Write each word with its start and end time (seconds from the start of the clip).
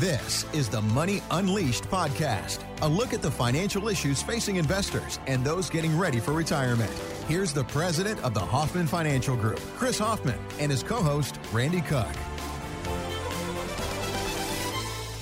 This 0.00 0.44
is 0.52 0.68
the 0.68 0.82
Money 0.82 1.22
Unleashed 1.30 1.84
podcast, 1.84 2.58
a 2.82 2.86
look 2.86 3.14
at 3.14 3.22
the 3.22 3.30
financial 3.30 3.88
issues 3.88 4.20
facing 4.20 4.56
investors 4.56 5.18
and 5.26 5.42
those 5.42 5.70
getting 5.70 5.96
ready 5.96 6.20
for 6.20 6.34
retirement. 6.34 6.92
Here's 7.28 7.54
the 7.54 7.64
president 7.64 8.22
of 8.22 8.34
the 8.34 8.40
Hoffman 8.40 8.86
Financial 8.86 9.34
Group, 9.34 9.58
Chris 9.78 9.98
Hoffman, 9.98 10.38
and 10.58 10.70
his 10.70 10.82
co 10.82 10.96
host, 10.96 11.40
Randy 11.50 11.80
Cook. 11.80 12.06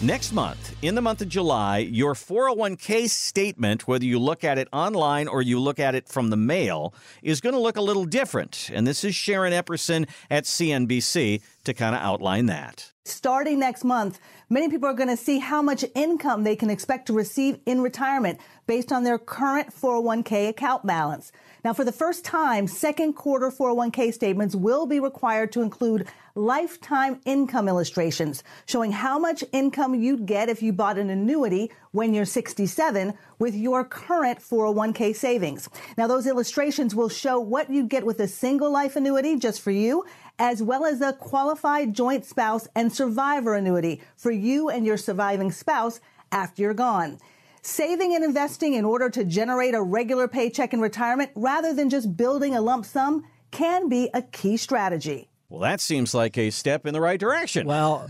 Next 0.00 0.32
month, 0.32 0.76
in 0.80 0.94
the 0.94 1.00
month 1.00 1.22
of 1.22 1.28
July, 1.28 1.78
your 1.78 2.14
401k 2.14 3.08
statement, 3.08 3.88
whether 3.88 4.04
you 4.04 4.20
look 4.20 4.44
at 4.44 4.56
it 4.56 4.68
online 4.72 5.26
or 5.26 5.42
you 5.42 5.58
look 5.58 5.80
at 5.80 5.96
it 5.96 6.06
from 6.06 6.30
the 6.30 6.36
mail, 6.36 6.94
is 7.20 7.40
going 7.40 7.54
to 7.54 7.58
look 7.58 7.76
a 7.76 7.82
little 7.82 8.04
different. 8.04 8.70
And 8.72 8.86
this 8.86 9.02
is 9.02 9.16
Sharon 9.16 9.52
Epperson 9.52 10.08
at 10.30 10.44
CNBC 10.44 11.40
to 11.68 11.74
kind 11.74 11.94
of 11.94 12.00
outline 12.00 12.46
that. 12.46 12.92
Starting 13.04 13.58
next 13.58 13.84
month, 13.84 14.18
many 14.50 14.68
people 14.68 14.88
are 14.88 14.94
going 14.94 15.08
to 15.08 15.16
see 15.16 15.38
how 15.38 15.62
much 15.62 15.84
income 15.94 16.44
they 16.44 16.56
can 16.56 16.68
expect 16.68 17.06
to 17.06 17.12
receive 17.12 17.58
in 17.64 17.80
retirement 17.80 18.38
based 18.66 18.92
on 18.92 19.04
their 19.04 19.18
current 19.18 19.74
401k 19.74 20.48
account 20.48 20.86
balance. 20.86 21.32
Now, 21.64 21.72
for 21.72 21.84
the 21.84 21.92
first 21.92 22.24
time, 22.24 22.66
second 22.66 23.14
quarter 23.14 23.50
401k 23.50 24.12
statements 24.12 24.54
will 24.54 24.86
be 24.86 25.00
required 25.00 25.52
to 25.52 25.62
include 25.62 26.06
lifetime 26.34 27.20
income 27.24 27.66
illustrations 27.68 28.44
showing 28.66 28.92
how 28.92 29.18
much 29.18 29.42
income 29.52 29.94
you'd 29.94 30.24
get 30.24 30.48
if 30.48 30.62
you 30.62 30.72
bought 30.72 30.98
an 30.98 31.10
annuity 31.10 31.70
when 31.90 32.14
you're 32.14 32.24
67 32.24 33.12
with 33.38 33.54
your 33.54 33.84
current 33.84 34.38
401k 34.38 35.16
savings. 35.16 35.68
Now, 35.96 36.06
those 36.06 36.26
illustrations 36.26 36.94
will 36.94 37.08
show 37.08 37.40
what 37.40 37.70
you'd 37.70 37.88
get 37.88 38.06
with 38.06 38.20
a 38.20 38.28
single 38.28 38.70
life 38.70 38.96
annuity 38.96 39.36
just 39.36 39.60
for 39.60 39.70
you 39.72 40.04
as 40.38 40.62
well 40.62 40.84
as 40.84 41.00
a 41.00 41.12
qualified 41.12 41.94
joint 41.94 42.24
spouse 42.24 42.68
and 42.74 42.92
survivor 42.92 43.54
annuity 43.54 44.00
for 44.16 44.30
you 44.30 44.68
and 44.68 44.86
your 44.86 44.96
surviving 44.96 45.50
spouse 45.50 46.00
after 46.30 46.62
you're 46.62 46.74
gone. 46.74 47.18
Saving 47.62 48.14
and 48.14 48.24
investing 48.24 48.74
in 48.74 48.84
order 48.84 49.10
to 49.10 49.24
generate 49.24 49.74
a 49.74 49.82
regular 49.82 50.28
paycheck 50.28 50.72
in 50.72 50.80
retirement 50.80 51.30
rather 51.34 51.74
than 51.74 51.90
just 51.90 52.16
building 52.16 52.54
a 52.54 52.60
lump 52.60 52.86
sum 52.86 53.24
can 53.50 53.88
be 53.88 54.08
a 54.14 54.22
key 54.22 54.56
strategy. 54.56 55.28
Well, 55.48 55.60
that 55.60 55.80
seems 55.80 56.12
like 56.12 56.36
a 56.36 56.50
step 56.50 56.86
in 56.86 56.92
the 56.92 57.00
right 57.00 57.18
direction. 57.18 57.66
Well, 57.66 58.06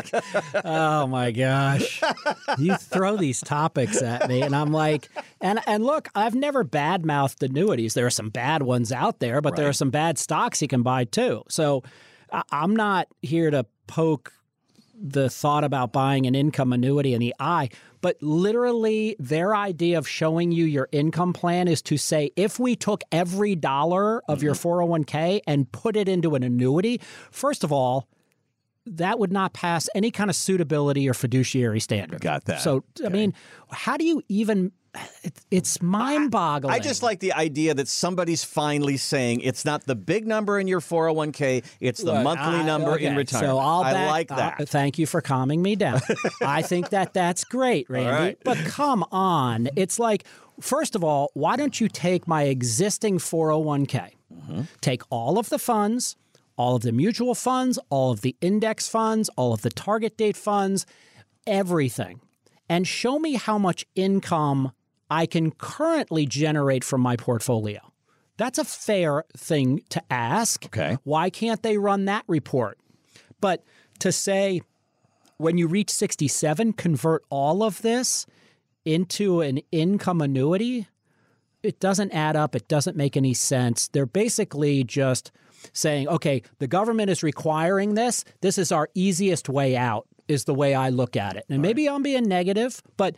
oh 0.64 1.08
my 1.08 1.32
gosh. 1.32 2.00
You 2.56 2.76
throw 2.76 3.16
these 3.16 3.40
topics 3.40 4.00
at 4.00 4.28
me, 4.28 4.42
and 4.42 4.54
I'm 4.54 4.72
like, 4.72 5.08
and, 5.40 5.58
and 5.66 5.84
look, 5.84 6.08
I've 6.14 6.36
never 6.36 6.62
bad 6.62 7.04
mouthed 7.04 7.42
annuities. 7.42 7.94
There 7.94 8.06
are 8.06 8.10
some 8.10 8.28
bad 8.28 8.62
ones 8.62 8.92
out 8.92 9.18
there, 9.18 9.40
but 9.40 9.52
right. 9.52 9.56
there 9.56 9.68
are 9.68 9.72
some 9.72 9.90
bad 9.90 10.18
stocks 10.18 10.62
you 10.62 10.68
can 10.68 10.82
buy 10.82 11.02
too. 11.02 11.42
So 11.48 11.82
I'm 12.52 12.76
not 12.76 13.08
here 13.22 13.50
to 13.50 13.66
poke 13.88 14.32
the 15.00 15.30
thought 15.30 15.64
about 15.64 15.92
buying 15.92 16.26
an 16.26 16.34
income 16.34 16.72
annuity 16.72 17.14
in 17.14 17.20
the 17.20 17.34
eye, 17.38 17.68
but 18.00 18.16
literally 18.22 19.16
their 19.18 19.54
idea 19.54 19.98
of 19.98 20.08
showing 20.08 20.52
you 20.52 20.64
your 20.64 20.88
income 20.92 21.32
plan 21.32 21.68
is 21.68 21.82
to 21.82 21.96
say 21.96 22.30
if 22.36 22.58
we 22.58 22.76
took 22.76 23.02
every 23.12 23.54
dollar 23.54 24.22
of 24.28 24.38
mm-hmm. 24.38 24.46
your 24.46 24.54
401k 24.54 25.40
and 25.46 25.70
put 25.72 25.96
it 25.96 26.08
into 26.08 26.34
an 26.34 26.42
annuity, 26.42 27.00
first 27.30 27.64
of 27.64 27.72
all, 27.72 28.08
that 28.86 29.18
would 29.18 29.32
not 29.32 29.52
pass 29.52 29.88
any 29.94 30.10
kind 30.10 30.30
of 30.30 30.36
suitability 30.36 31.08
or 31.08 31.14
fiduciary 31.14 31.80
standard. 31.80 32.20
Got 32.20 32.46
that. 32.46 32.60
So, 32.60 32.84
okay. 32.98 33.06
I 33.06 33.08
mean, 33.08 33.34
how 33.70 33.96
do 33.96 34.04
you 34.04 34.22
even 34.28 34.72
it's 35.50 35.80
mind 35.82 36.30
boggling. 36.30 36.74
I 36.74 36.78
just 36.78 37.02
like 37.02 37.20
the 37.20 37.32
idea 37.32 37.74
that 37.74 37.88
somebody's 37.88 38.44
finally 38.44 38.96
saying 38.96 39.40
it's 39.40 39.64
not 39.64 39.84
the 39.84 39.94
big 39.94 40.26
number 40.26 40.58
in 40.58 40.66
your 40.66 40.80
401k, 40.80 41.64
it's 41.80 42.00
the 42.00 42.12
Look, 42.12 42.24
monthly 42.24 42.64
number 42.64 42.92
okay. 42.92 43.06
in 43.06 43.16
retirement. 43.16 43.50
So 43.50 43.58
I'll 43.58 43.82
I 43.82 44.06
like 44.06 44.28
that. 44.28 44.60
Uh, 44.60 44.64
thank 44.64 44.98
you 44.98 45.06
for 45.06 45.20
calming 45.20 45.62
me 45.62 45.76
down. 45.76 46.00
I 46.42 46.62
think 46.62 46.90
that 46.90 47.14
that's 47.14 47.44
great, 47.44 47.88
Randy. 47.88 48.10
Right. 48.10 48.38
But 48.44 48.58
come 48.58 49.04
on. 49.10 49.68
It's 49.76 49.98
like, 49.98 50.24
first 50.60 50.94
of 50.94 51.04
all, 51.04 51.30
why 51.34 51.56
don't 51.56 51.80
you 51.80 51.88
take 51.88 52.26
my 52.26 52.44
existing 52.44 53.18
401k, 53.18 54.10
mm-hmm. 54.32 54.62
take 54.80 55.02
all 55.10 55.38
of 55.38 55.48
the 55.48 55.58
funds, 55.58 56.16
all 56.56 56.76
of 56.76 56.82
the 56.82 56.92
mutual 56.92 57.34
funds, 57.34 57.78
all 57.90 58.10
of 58.10 58.22
the 58.22 58.36
index 58.40 58.88
funds, 58.88 59.28
all 59.36 59.52
of 59.52 59.62
the 59.62 59.70
target 59.70 60.16
date 60.16 60.36
funds, 60.36 60.86
everything, 61.46 62.20
and 62.68 62.86
show 62.86 63.18
me 63.18 63.34
how 63.34 63.58
much 63.58 63.86
income 63.94 64.72
I 65.10 65.26
can 65.26 65.52
currently 65.52 66.26
generate 66.26 66.84
from 66.84 67.00
my 67.00 67.16
portfolio. 67.16 67.80
That's 68.36 68.58
a 68.58 68.64
fair 68.64 69.24
thing 69.36 69.82
to 69.90 70.02
ask. 70.10 70.66
Okay. 70.66 70.98
Why 71.04 71.30
can't 71.30 71.62
they 71.62 71.76
run 71.76 72.04
that 72.04 72.24
report? 72.28 72.78
But 73.40 73.64
to 74.00 74.12
say 74.12 74.62
when 75.38 75.58
you 75.58 75.66
reach 75.66 75.90
67, 75.90 76.74
convert 76.74 77.24
all 77.30 77.62
of 77.62 77.82
this 77.82 78.26
into 78.84 79.40
an 79.40 79.60
income 79.72 80.20
annuity, 80.20 80.86
it 81.62 81.80
doesn't 81.80 82.12
add 82.12 82.36
up. 82.36 82.54
It 82.54 82.68
doesn't 82.68 82.96
make 82.96 83.16
any 83.16 83.34
sense. 83.34 83.88
They're 83.88 84.06
basically 84.06 84.84
just 84.84 85.32
saying, 85.72 86.08
okay, 86.08 86.42
the 86.58 86.68
government 86.68 87.10
is 87.10 87.22
requiring 87.22 87.94
this. 87.94 88.24
This 88.40 88.58
is 88.58 88.70
our 88.70 88.88
easiest 88.94 89.48
way 89.48 89.76
out, 89.76 90.06
is 90.28 90.44
the 90.44 90.54
way 90.54 90.74
I 90.74 90.90
look 90.90 91.16
at 91.16 91.36
it. 91.36 91.44
And 91.48 91.60
maybe 91.62 91.88
I'm 91.88 92.02
being 92.02 92.28
negative, 92.28 92.82
but 92.96 93.16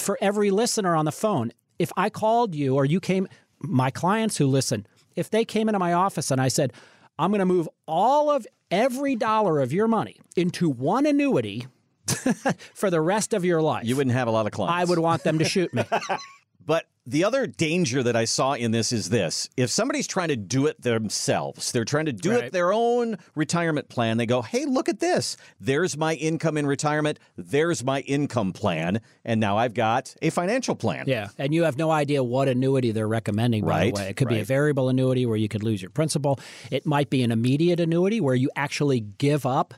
for 0.00 0.18
every 0.20 0.50
listener 0.50 0.94
on 0.94 1.04
the 1.04 1.12
phone. 1.12 1.52
If 1.78 1.92
I 1.96 2.10
called 2.10 2.54
you 2.54 2.74
or 2.74 2.84
you 2.84 3.00
came, 3.00 3.28
my 3.60 3.90
clients 3.90 4.36
who 4.36 4.46
listen, 4.46 4.86
if 5.16 5.30
they 5.30 5.44
came 5.44 5.68
into 5.68 5.78
my 5.78 5.92
office 5.92 6.30
and 6.30 6.40
I 6.40 6.48
said, 6.48 6.72
I'm 7.18 7.30
going 7.30 7.40
to 7.40 7.46
move 7.46 7.68
all 7.86 8.30
of 8.30 8.46
every 8.70 9.16
dollar 9.16 9.60
of 9.60 9.72
your 9.72 9.88
money 9.88 10.18
into 10.36 10.68
one 10.70 11.06
annuity 11.06 11.66
for 12.74 12.90
the 12.90 13.00
rest 13.00 13.34
of 13.34 13.44
your 13.44 13.60
life. 13.60 13.84
You 13.84 13.96
wouldn't 13.96 14.14
have 14.14 14.28
a 14.28 14.30
lot 14.30 14.46
of 14.46 14.52
clients. 14.52 14.80
I 14.80 14.90
would 14.90 14.98
want 14.98 15.22
them 15.22 15.38
to 15.38 15.44
shoot 15.44 15.72
me. 15.74 15.84
but 16.64 16.86
the 17.06 17.24
other 17.24 17.46
danger 17.46 18.02
that 18.02 18.14
I 18.14 18.24
saw 18.26 18.52
in 18.52 18.72
this 18.72 18.92
is 18.92 19.08
this. 19.08 19.48
If 19.56 19.70
somebody's 19.70 20.06
trying 20.06 20.28
to 20.28 20.36
do 20.36 20.66
it 20.66 20.82
themselves, 20.82 21.72
they're 21.72 21.84
trying 21.84 22.04
to 22.04 22.12
do 22.12 22.32
right. 22.32 22.44
it 22.44 22.52
their 22.52 22.72
own 22.72 23.16
retirement 23.34 23.88
plan, 23.88 24.18
they 24.18 24.26
go, 24.26 24.42
hey, 24.42 24.66
look 24.66 24.88
at 24.88 25.00
this. 25.00 25.36
There's 25.58 25.96
my 25.96 26.14
income 26.14 26.56
in 26.56 26.66
retirement. 26.66 27.18
There's 27.36 27.82
my 27.82 28.00
income 28.02 28.52
plan. 28.52 29.00
And 29.24 29.40
now 29.40 29.56
I've 29.56 29.74
got 29.74 30.14
a 30.20 30.30
financial 30.30 30.76
plan. 30.76 31.04
Yeah. 31.06 31.28
And 31.38 31.54
you 31.54 31.64
have 31.64 31.78
no 31.78 31.90
idea 31.90 32.22
what 32.22 32.48
annuity 32.48 32.92
they're 32.92 33.08
recommending, 33.08 33.64
by 33.64 33.70
right. 33.70 33.94
the 33.94 34.00
way. 34.02 34.10
It 34.10 34.16
could 34.16 34.28
right. 34.28 34.34
be 34.34 34.40
a 34.40 34.44
variable 34.44 34.88
annuity 34.90 35.24
where 35.24 35.36
you 35.36 35.48
could 35.48 35.62
lose 35.62 35.80
your 35.80 35.90
principal. 35.90 36.38
It 36.70 36.84
might 36.84 37.08
be 37.08 37.22
an 37.22 37.32
immediate 37.32 37.80
annuity 37.80 38.20
where 38.20 38.34
you 38.34 38.50
actually 38.56 39.00
give 39.00 39.46
up 39.46 39.72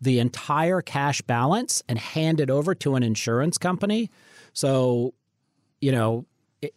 the 0.00 0.18
entire 0.18 0.80
cash 0.80 1.20
balance 1.20 1.82
and 1.88 1.98
hand 1.98 2.40
it 2.40 2.48
over 2.48 2.74
to 2.76 2.94
an 2.94 3.02
insurance 3.02 3.58
company. 3.58 4.10
So, 4.52 5.14
you 5.80 5.92
know, 5.92 6.24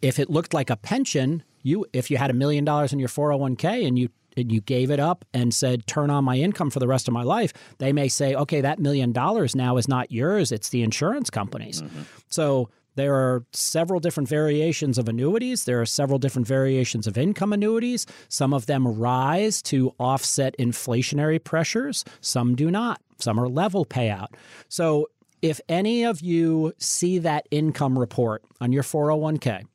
if 0.01 0.19
it 0.19 0.29
looked 0.29 0.53
like 0.53 0.69
a 0.69 0.75
pension, 0.75 1.43
you 1.61 1.85
if 1.93 2.09
you 2.11 2.17
had 2.17 2.29
a 2.29 2.33
million 2.33 2.65
dollars 2.65 2.93
in 2.93 2.99
your 2.99 3.09
401k 3.09 3.87
and 3.87 3.97
you 3.97 4.09
and 4.35 4.51
you 4.51 4.61
gave 4.61 4.89
it 4.89 4.99
up 4.99 5.25
and 5.33 5.53
said 5.53 5.85
turn 5.85 6.09
on 6.09 6.23
my 6.23 6.37
income 6.37 6.71
for 6.71 6.79
the 6.79 6.87
rest 6.87 7.07
of 7.07 7.13
my 7.13 7.23
life, 7.23 7.53
they 7.77 7.93
may 7.93 8.07
say, 8.07 8.33
okay, 8.33 8.61
that 8.61 8.79
million 8.79 9.11
dollars 9.11 9.55
now 9.55 9.77
is 9.77 9.87
not 9.87 10.11
yours; 10.11 10.51
it's 10.51 10.69
the 10.69 10.81
insurance 10.81 11.29
companies. 11.29 11.81
Mm-hmm. 11.81 12.01
So 12.29 12.69
there 12.95 13.15
are 13.15 13.43
several 13.53 13.99
different 13.99 14.29
variations 14.29 14.97
of 14.97 15.09
annuities. 15.09 15.65
There 15.65 15.81
are 15.81 15.85
several 15.85 16.19
different 16.19 16.47
variations 16.47 17.07
of 17.07 17.17
income 17.17 17.53
annuities. 17.53 18.05
Some 18.29 18.53
of 18.53 18.67
them 18.67 18.87
rise 18.87 19.61
to 19.63 19.93
offset 19.99 20.55
inflationary 20.59 21.43
pressures, 21.43 22.05
some 22.21 22.55
do 22.55 22.69
not. 22.69 23.01
Some 23.19 23.39
are 23.39 23.47
level 23.47 23.85
payout. 23.85 24.27
So 24.67 25.07
if 25.41 25.59
any 25.69 26.03
of 26.03 26.21
you 26.21 26.73
see 26.77 27.19
that 27.19 27.47
income 27.51 27.97
report 27.97 28.43
on 28.61 28.71
your 28.71 28.83
401k, 28.83 29.65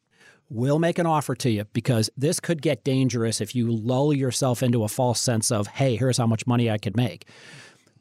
we'll 0.51 0.79
make 0.79 0.99
an 0.99 1.07
offer 1.07 1.35
to 1.35 1.51
you 1.51 1.65
because 1.73 2.11
this 2.17 2.41
could 2.41 2.63
get 2.63 2.85
dangerous 2.85 3.41
if 3.41 3.55
you 3.55 3.71
lull 3.71 4.13
yourself 4.13 4.63
into 4.63 4.85
a 4.85 4.89
false 4.89 5.21
sense 5.21 5.51
of, 5.51 5.67
hey, 5.67 5.97
here's 5.97 6.19
how 6.19 6.27
much 6.27 6.47
money 6.47 6.71
I 6.71 6.79
could 6.79 6.97
make. 6.97 7.27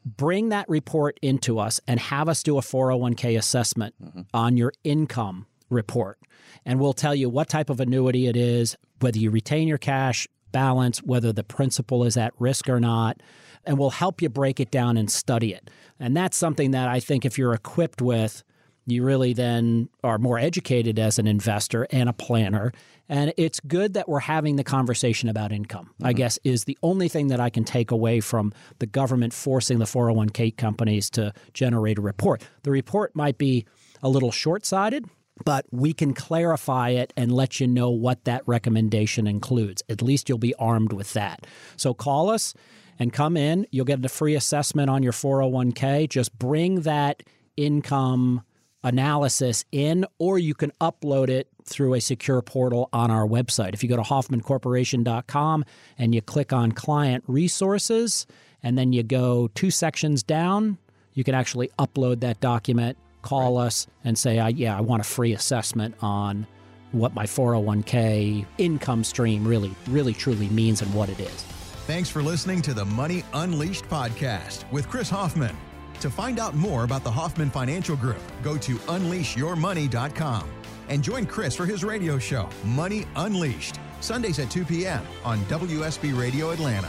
Bring 0.04 0.48
that 0.48 0.68
report 0.68 1.18
into 1.20 1.58
us 1.58 1.80
and 1.86 2.00
have 2.00 2.28
us 2.28 2.42
do 2.42 2.56
a 2.56 2.62
401k 2.62 3.36
assessment 3.36 3.94
mm-hmm. 4.02 4.22
on 4.32 4.56
your 4.56 4.72
income 4.84 5.46
report. 5.68 6.18
And 6.64 6.80
we'll 6.80 6.94
tell 6.94 7.14
you 7.14 7.28
what 7.28 7.48
type 7.48 7.70
of 7.70 7.80
annuity 7.80 8.26
it 8.26 8.36
is, 8.36 8.76
whether 9.00 9.18
you 9.18 9.30
retain 9.30 9.68
your 9.68 9.78
cash 9.78 10.26
balance, 10.50 11.02
whether 11.02 11.32
the 11.32 11.44
principal 11.44 12.04
is 12.04 12.16
at 12.16 12.32
risk 12.38 12.68
or 12.68 12.80
not, 12.80 13.20
and 13.64 13.78
we'll 13.78 13.90
help 13.90 14.22
you 14.22 14.28
break 14.28 14.60
it 14.60 14.70
down 14.70 14.96
and 14.96 15.10
study 15.10 15.52
it. 15.52 15.70
And 16.00 16.16
that's 16.16 16.36
something 16.36 16.70
that 16.70 16.88
I 16.88 17.00
think 17.00 17.26
if 17.26 17.36
you're 17.36 17.52
equipped 17.52 18.00
with, 18.00 18.42
you 18.90 19.04
really 19.04 19.32
then 19.32 19.88
are 20.02 20.18
more 20.18 20.38
educated 20.38 20.98
as 20.98 21.18
an 21.18 21.26
investor 21.26 21.86
and 21.90 22.08
a 22.08 22.12
planner. 22.12 22.72
And 23.08 23.32
it's 23.36 23.60
good 23.60 23.94
that 23.94 24.08
we're 24.08 24.20
having 24.20 24.56
the 24.56 24.64
conversation 24.64 25.28
about 25.28 25.52
income, 25.52 25.86
mm-hmm. 25.86 26.06
I 26.06 26.12
guess, 26.12 26.38
is 26.44 26.64
the 26.64 26.78
only 26.82 27.08
thing 27.08 27.28
that 27.28 27.40
I 27.40 27.50
can 27.50 27.64
take 27.64 27.90
away 27.90 28.20
from 28.20 28.52
the 28.78 28.86
government 28.86 29.32
forcing 29.32 29.78
the 29.78 29.84
401k 29.84 30.56
companies 30.56 31.10
to 31.10 31.32
generate 31.54 31.98
a 31.98 32.02
report. 32.02 32.42
The 32.62 32.70
report 32.70 33.14
might 33.16 33.38
be 33.38 33.66
a 34.02 34.08
little 34.08 34.30
short 34.30 34.64
sighted, 34.66 35.06
but 35.44 35.66
we 35.70 35.92
can 35.92 36.14
clarify 36.14 36.90
it 36.90 37.12
and 37.16 37.32
let 37.32 37.60
you 37.60 37.66
know 37.66 37.90
what 37.90 38.24
that 38.24 38.42
recommendation 38.46 39.26
includes. 39.26 39.82
At 39.88 40.02
least 40.02 40.28
you'll 40.28 40.38
be 40.38 40.54
armed 40.54 40.92
with 40.92 41.12
that. 41.12 41.46
So 41.76 41.94
call 41.94 42.30
us 42.30 42.54
and 42.98 43.12
come 43.12 43.36
in. 43.36 43.66
You'll 43.70 43.84
get 43.84 44.04
a 44.04 44.08
free 44.08 44.34
assessment 44.34 44.90
on 44.90 45.02
your 45.02 45.12
401k. 45.12 46.08
Just 46.08 46.38
bring 46.38 46.82
that 46.82 47.22
income 47.56 48.42
analysis 48.82 49.64
in, 49.72 50.04
or 50.18 50.38
you 50.38 50.54
can 50.54 50.72
upload 50.80 51.28
it 51.28 51.48
through 51.64 51.94
a 51.94 52.00
secure 52.00 52.40
portal 52.42 52.88
on 52.92 53.10
our 53.10 53.26
website. 53.26 53.74
If 53.74 53.82
you 53.82 53.88
go 53.88 53.96
to 53.96 54.02
hoffmancorporation.com 54.02 55.64
and 55.98 56.14
you 56.14 56.22
click 56.22 56.52
on 56.52 56.72
client 56.72 57.24
resources, 57.26 58.26
and 58.62 58.76
then 58.76 58.92
you 58.92 59.02
go 59.02 59.48
two 59.54 59.70
sections 59.70 60.22
down, 60.22 60.78
you 61.14 61.24
can 61.24 61.34
actually 61.34 61.70
upload 61.78 62.20
that 62.20 62.40
document, 62.40 62.96
call 63.22 63.58
right. 63.58 63.66
us, 63.66 63.86
and 64.04 64.18
say, 64.18 64.38
I, 64.38 64.48
Yeah, 64.48 64.76
I 64.76 64.80
want 64.80 65.00
a 65.00 65.04
free 65.04 65.32
assessment 65.32 65.94
on 66.00 66.46
what 66.92 67.14
my 67.14 67.24
401k 67.24 68.46
income 68.56 69.04
stream 69.04 69.46
really, 69.46 69.74
really, 69.88 70.14
truly 70.14 70.48
means 70.48 70.80
and 70.80 70.92
what 70.94 71.08
it 71.08 71.20
is. 71.20 71.42
Thanks 71.86 72.08
for 72.08 72.22
listening 72.22 72.62
to 72.62 72.74
the 72.74 72.84
Money 72.84 73.24
Unleashed 73.32 73.84
podcast 73.84 74.70
with 74.72 74.88
Chris 74.88 75.10
Hoffman. 75.10 75.56
To 76.00 76.10
find 76.10 76.38
out 76.38 76.54
more 76.54 76.84
about 76.84 77.02
the 77.02 77.10
Hoffman 77.10 77.50
Financial 77.50 77.96
Group, 77.96 78.22
go 78.42 78.56
to 78.58 78.76
unleashyourmoney.com 78.76 80.48
and 80.88 81.02
join 81.02 81.26
Chris 81.26 81.56
for 81.56 81.66
his 81.66 81.82
radio 81.84 82.18
show, 82.18 82.48
Money 82.64 83.04
Unleashed, 83.16 83.78
Sundays 84.00 84.38
at 84.38 84.50
2 84.50 84.64
p.m. 84.64 85.04
on 85.24 85.38
WSB 85.40 86.18
Radio 86.18 86.50
Atlanta. 86.50 86.88